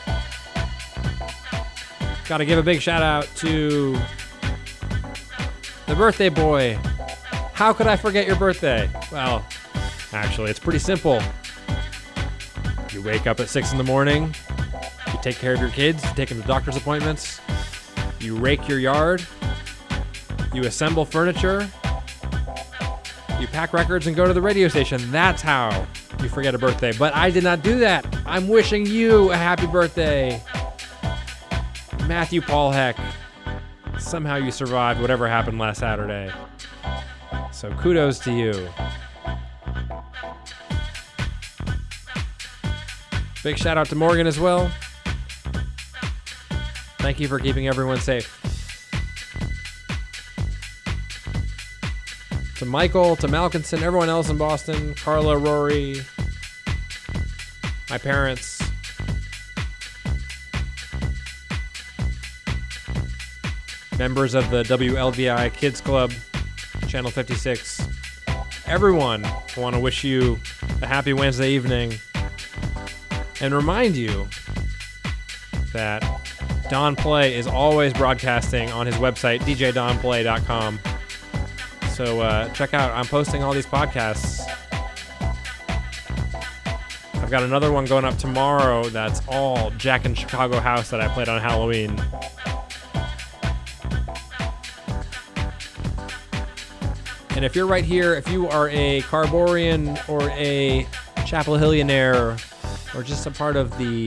Got 2.26 2.38
to 2.38 2.46
give 2.46 2.58
a 2.58 2.62
big 2.62 2.80
shout 2.80 3.02
out 3.02 3.28
to 3.36 3.98
the 5.86 5.94
birthday 5.94 6.30
boy. 6.30 6.78
How 7.52 7.74
could 7.74 7.88
I 7.88 7.96
forget 7.96 8.26
your 8.26 8.36
birthday? 8.36 8.88
Well, 9.12 9.44
actually, 10.14 10.50
it's 10.50 10.60
pretty 10.60 10.78
simple. 10.78 11.20
You 12.90 13.02
wake 13.02 13.26
up 13.26 13.38
at 13.38 13.50
6 13.50 13.72
in 13.72 13.76
the 13.76 13.84
morning, 13.84 14.34
you 15.08 15.18
take 15.20 15.36
care 15.36 15.52
of 15.52 15.60
your 15.60 15.68
kids, 15.68 16.02
you 16.04 16.10
take 16.14 16.30
them 16.30 16.40
to 16.40 16.48
doctor's 16.48 16.78
appointments, 16.78 17.35
you 18.26 18.36
rake 18.36 18.68
your 18.68 18.80
yard, 18.80 19.24
you 20.52 20.64
assemble 20.64 21.04
furniture, 21.04 21.70
you 23.38 23.46
pack 23.46 23.72
records 23.72 24.08
and 24.08 24.16
go 24.16 24.26
to 24.26 24.32
the 24.32 24.42
radio 24.42 24.66
station. 24.66 25.00
That's 25.12 25.40
how 25.40 25.86
you 26.20 26.28
forget 26.28 26.52
a 26.52 26.58
birthday. 26.58 26.92
But 26.92 27.14
I 27.14 27.30
did 27.30 27.44
not 27.44 27.62
do 27.62 27.78
that. 27.78 28.04
I'm 28.26 28.48
wishing 28.48 28.84
you 28.84 29.30
a 29.30 29.36
happy 29.36 29.68
birthday. 29.68 30.42
Matthew 32.08 32.40
Paul 32.40 32.72
Heck. 32.72 32.96
Somehow 33.98 34.36
you 34.36 34.50
survived 34.50 35.00
whatever 35.00 35.28
happened 35.28 35.58
last 35.58 35.78
Saturday. 35.78 36.32
So 37.52 37.70
kudos 37.74 38.18
to 38.20 38.32
you. 38.32 38.68
Big 43.44 43.56
shout 43.56 43.78
out 43.78 43.86
to 43.86 43.94
Morgan 43.94 44.26
as 44.26 44.40
well. 44.40 44.68
Thank 47.06 47.20
you 47.20 47.28
for 47.28 47.38
keeping 47.38 47.68
everyone 47.68 48.00
safe. 48.00 48.26
To 52.56 52.64
Michael, 52.64 53.14
to 53.14 53.28
Malkinson, 53.28 53.80
everyone 53.80 54.08
else 54.08 54.28
in 54.28 54.36
Boston, 54.36 54.92
Carla, 54.94 55.38
Rory, 55.38 56.00
my 57.88 57.96
parents. 57.96 58.60
Members 63.96 64.34
of 64.34 64.50
the 64.50 64.64
WLVI 64.64 65.52
Kids 65.52 65.80
Club, 65.80 66.12
Channel 66.88 67.12
56. 67.12 67.86
Everyone, 68.66 69.24
I 69.24 69.44
want 69.56 69.76
to 69.76 69.80
wish 69.80 70.02
you 70.02 70.40
a 70.82 70.86
happy 70.86 71.12
Wednesday 71.12 71.52
evening 71.52 71.94
and 73.40 73.54
remind 73.54 73.94
you 73.94 74.26
that 75.72 76.02
Don 76.68 76.96
Play 76.96 77.36
is 77.36 77.46
always 77.46 77.92
broadcasting 77.92 78.70
on 78.72 78.86
his 78.86 78.96
website, 78.96 79.40
djdonplay.com. 79.40 80.80
So 81.90 82.20
uh, 82.20 82.48
check 82.50 82.74
out, 82.74 82.92
I'm 82.92 83.06
posting 83.06 83.42
all 83.42 83.52
these 83.52 83.66
podcasts. 83.66 84.42
I've 87.14 87.30
got 87.30 87.42
another 87.42 87.72
one 87.72 87.84
going 87.86 88.04
up 88.04 88.16
tomorrow 88.18 88.88
that's 88.88 89.20
all 89.28 89.70
Jack 89.72 90.04
and 90.04 90.16
Chicago 90.16 90.60
House 90.60 90.90
that 90.90 91.00
I 91.00 91.08
played 91.08 91.28
on 91.28 91.40
Halloween. 91.40 92.00
And 97.30 97.44
if 97.44 97.54
you're 97.54 97.66
right 97.66 97.84
here, 97.84 98.14
if 98.14 98.30
you 98.30 98.48
are 98.48 98.68
a 98.70 99.02
Carborian 99.02 100.08
or 100.08 100.22
a 100.30 100.86
Chapel 101.26 101.54
Hillionaire 101.54 102.38
or 102.94 103.02
just 103.02 103.26
a 103.26 103.30
part 103.30 103.56
of 103.56 103.76
the 103.76 104.06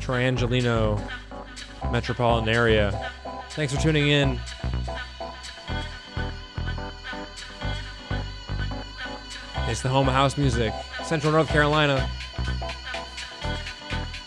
Triangelino 0.00 1.00
metropolitan 1.90 2.48
area, 2.48 3.10
thanks 3.50 3.74
for 3.74 3.80
tuning 3.80 4.08
in. 4.08 4.40
It's 9.68 9.82
the 9.82 9.88
home 9.88 10.08
of 10.08 10.14
house 10.14 10.38
music, 10.38 10.72
Central 11.04 11.32
North 11.32 11.48
Carolina. 11.48 12.08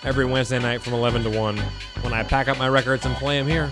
Every 0.04 0.26
Wednesday 0.26 0.60
night 0.60 0.82
from 0.82 0.94
11 0.94 1.24
to 1.24 1.30
1 1.30 1.58
when 1.58 2.14
I 2.14 2.24
pack 2.24 2.48
up 2.48 2.58
my 2.58 2.70
records 2.70 3.06
and 3.06 3.16
play 3.16 3.38
them 3.38 3.48
here. 3.48 3.72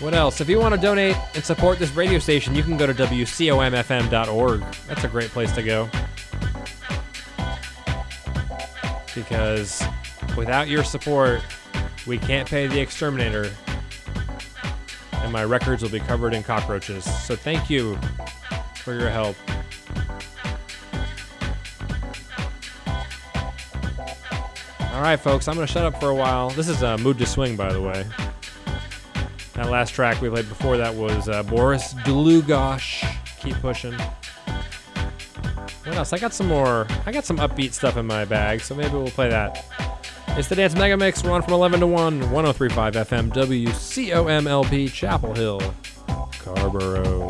What 0.00 0.14
else? 0.14 0.40
If 0.40 0.48
you 0.48 0.58
want 0.58 0.74
to 0.74 0.80
donate 0.80 1.14
and 1.34 1.44
support 1.44 1.78
this 1.78 1.92
radio 1.92 2.18
station, 2.18 2.54
you 2.54 2.62
can 2.62 2.76
go 2.76 2.86
to 2.86 2.94
WCOMFM.org. 2.94 4.64
That's 4.88 5.04
a 5.04 5.08
great 5.08 5.30
place 5.30 5.52
to 5.52 5.62
go. 5.62 5.90
Because 9.14 9.82
without 10.36 10.68
your 10.68 10.84
support, 10.84 11.42
we 12.06 12.18
can't 12.18 12.48
pay 12.48 12.66
the 12.66 12.80
exterminator, 12.80 13.52
and 15.12 15.32
my 15.32 15.44
records 15.44 15.82
will 15.82 15.90
be 15.90 16.00
covered 16.00 16.34
in 16.34 16.42
cockroaches. 16.42 17.04
So 17.24 17.36
thank 17.36 17.68
you 17.68 17.98
for 18.76 18.94
your 18.94 19.10
help. 19.10 19.36
All 24.92 25.06
right, 25.06 25.16
folks, 25.16 25.48
I'm 25.48 25.54
going 25.54 25.66
to 25.66 25.72
shut 25.72 25.84
up 25.84 25.98
for 25.98 26.10
a 26.10 26.14
while. 26.14 26.50
This 26.50 26.68
is 26.68 26.82
uh, 26.82 26.98
Mood 26.98 27.18
II 27.18 27.26
Swing, 27.26 27.56
by 27.56 27.72
the 27.72 27.80
way. 27.80 28.04
That 29.54 29.70
last 29.70 29.94
track 29.94 30.20
we 30.20 30.28
played 30.28 30.48
before 30.48 30.76
that 30.76 30.94
was 30.94 31.28
uh, 31.28 31.42
Boris 31.42 31.94
Dlugosch. 31.94 33.04
Keep 33.40 33.56
pushing. 33.56 33.94
What 35.84 35.96
else? 35.96 36.12
I 36.12 36.18
got 36.18 36.34
some 36.34 36.46
more. 36.48 36.86
I 37.06 37.12
got 37.12 37.24
some 37.24 37.38
upbeat 37.38 37.72
stuff 37.72 37.96
in 37.96 38.06
my 38.06 38.24
bag, 38.24 38.60
so 38.60 38.74
maybe 38.74 38.92
we'll 38.92 39.08
play 39.08 39.30
that. 39.30 39.64
It's 40.28 40.48
the 40.48 40.54
Dance 40.56 40.74
Mega 40.74 40.96
Mix. 40.96 41.24
We're 41.24 41.32
on 41.32 41.42
from 41.42 41.54
11 41.54 41.80
to 41.80 41.86
1, 41.86 42.30
1035 42.30 42.94
FM, 42.94 43.32
WCOMLP, 43.32 44.92
Chapel 44.92 45.34
Hill, 45.34 45.74
Carrboro. 46.38 47.28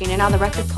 Machine 0.00 0.20
and 0.20 0.22
the 0.32 0.38
record. 0.38 0.77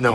No, 0.00 0.14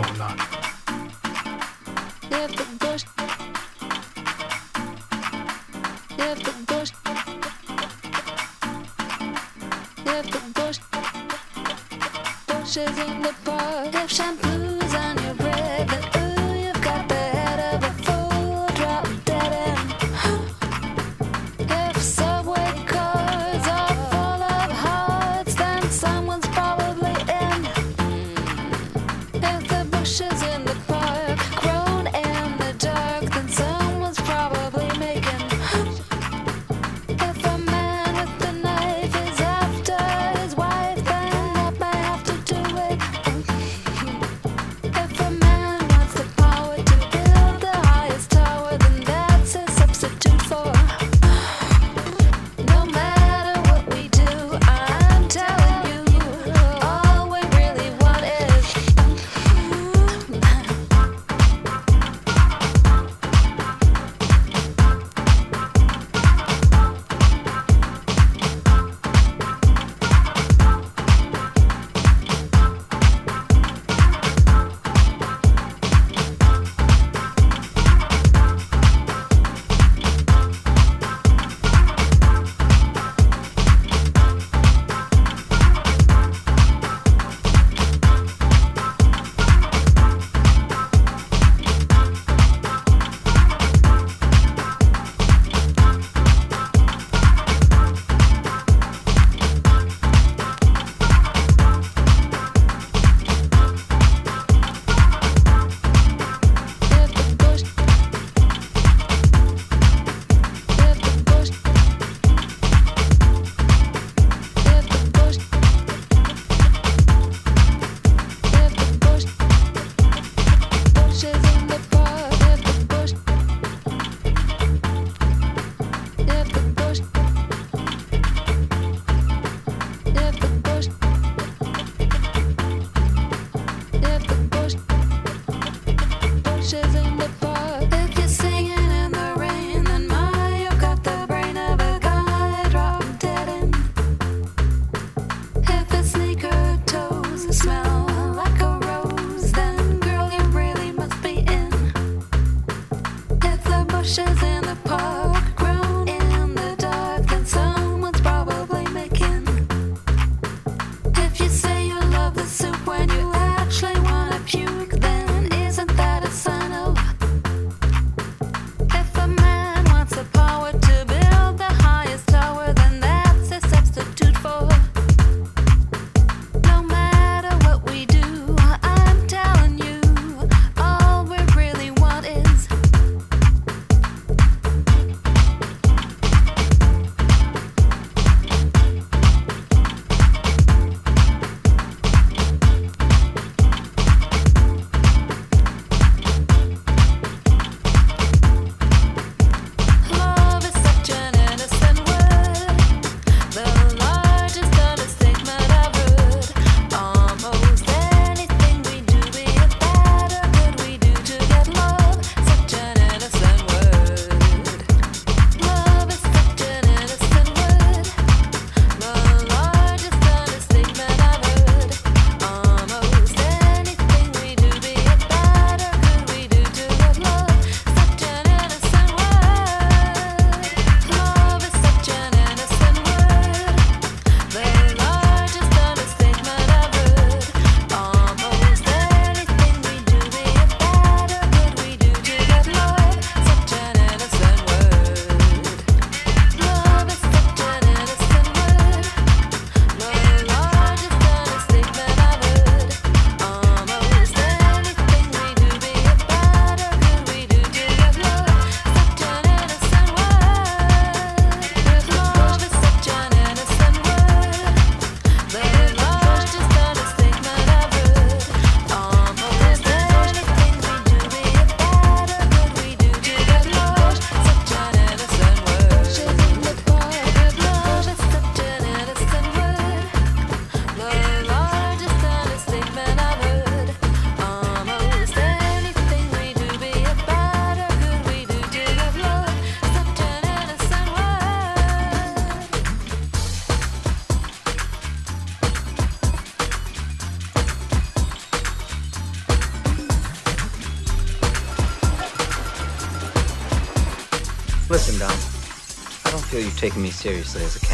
feel 306.90 307.02
me 307.02 307.10
seriously 307.10 307.64
as 307.64 307.76
a 307.76 307.80
candidate. 307.80 307.93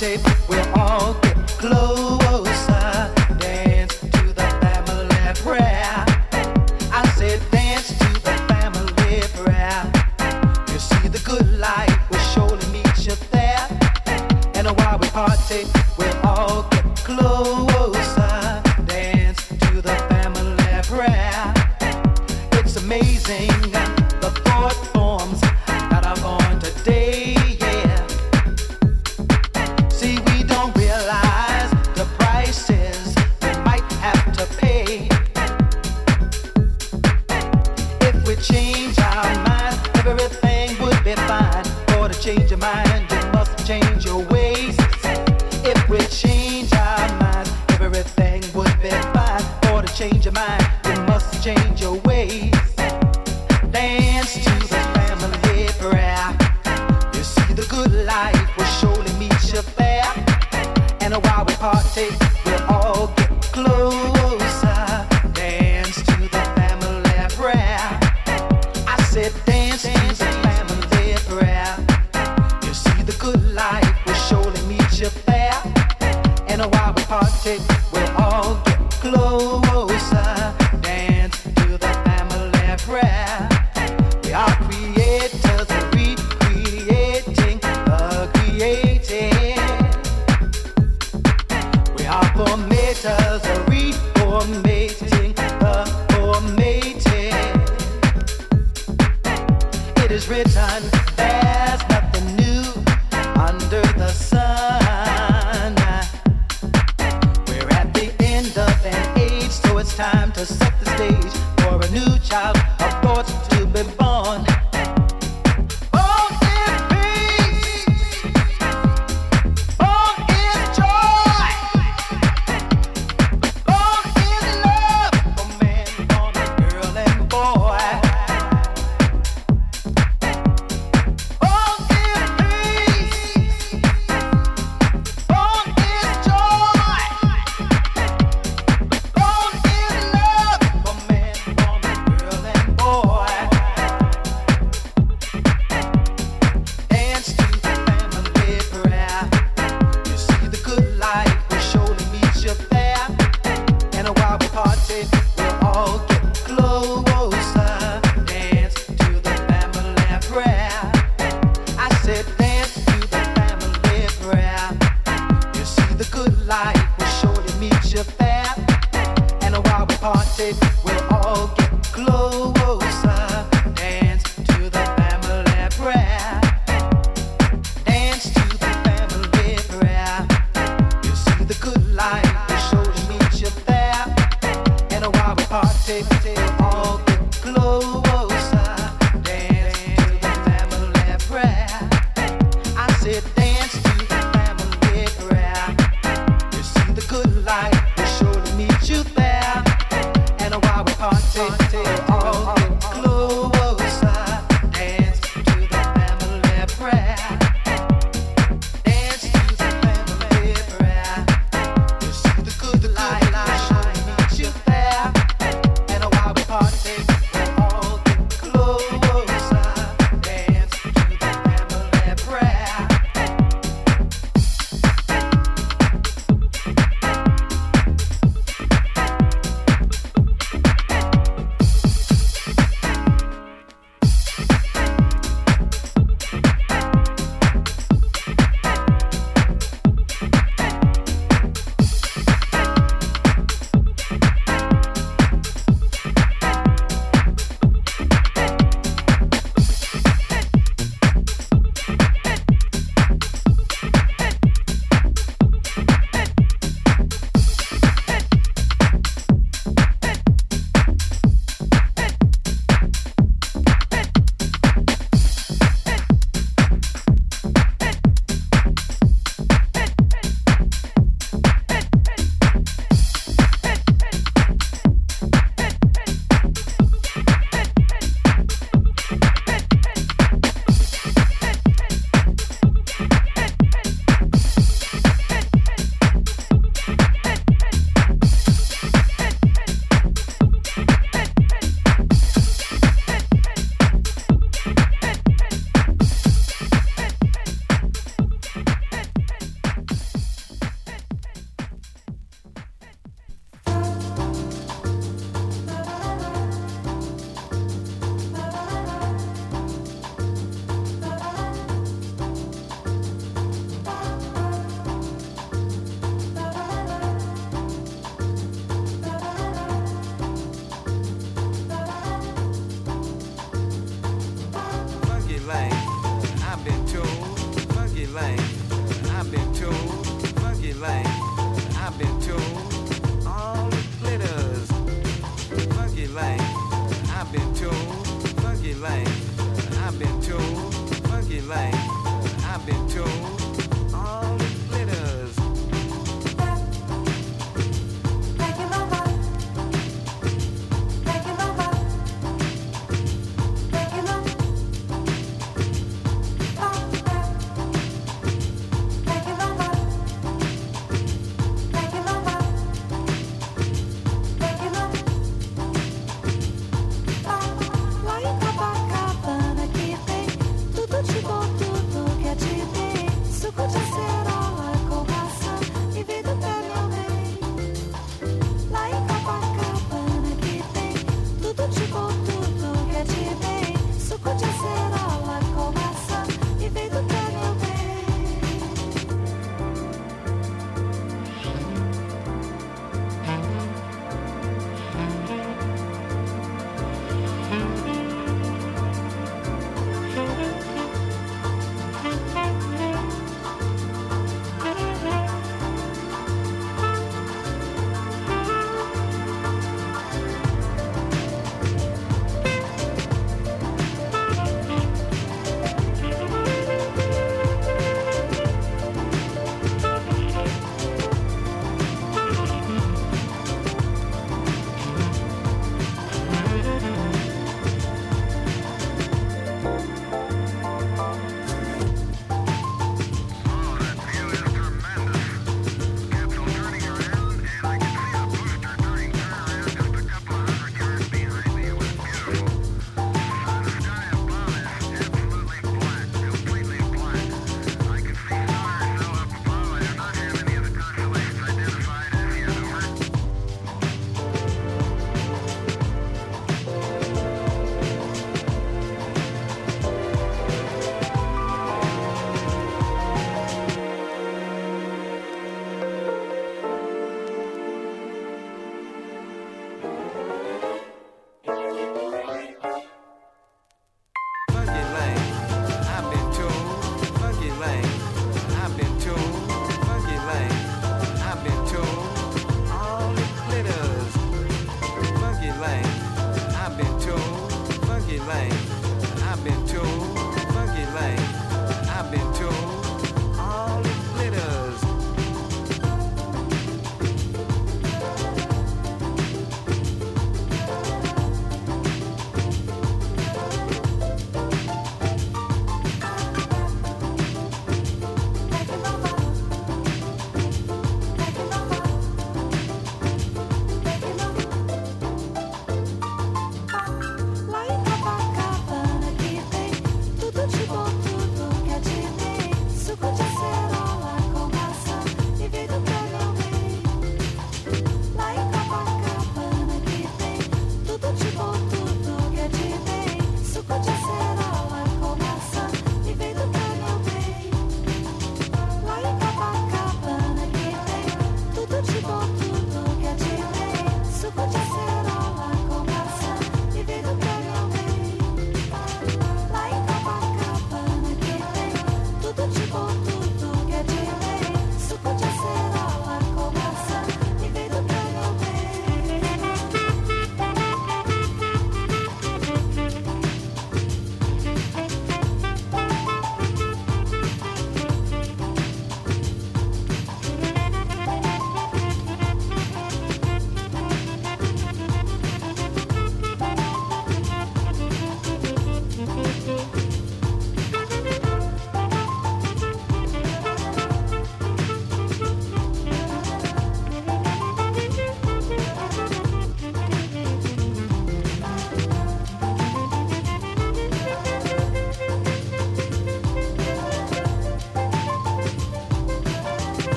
While 0.00 0.18
we 0.48 0.56
all 0.80 1.12
get 1.20 1.36
closer. 1.58 1.99